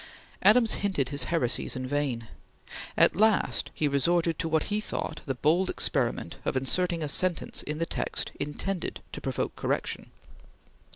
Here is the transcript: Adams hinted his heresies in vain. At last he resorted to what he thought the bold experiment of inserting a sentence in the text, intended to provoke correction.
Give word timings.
Adams 0.41 0.71
hinted 0.81 1.09
his 1.09 1.25
heresies 1.25 1.75
in 1.75 1.85
vain. 1.85 2.27
At 2.97 3.15
last 3.15 3.69
he 3.75 3.87
resorted 3.87 4.39
to 4.39 4.49
what 4.49 4.63
he 4.73 4.81
thought 4.81 5.21
the 5.27 5.35
bold 5.35 5.69
experiment 5.69 6.37
of 6.43 6.57
inserting 6.57 7.03
a 7.03 7.07
sentence 7.07 7.61
in 7.61 7.77
the 7.77 7.85
text, 7.85 8.31
intended 8.39 9.01
to 9.13 9.21
provoke 9.21 9.55
correction. 9.55 10.09